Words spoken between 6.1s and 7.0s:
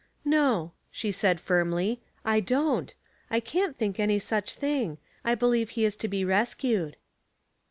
res cued."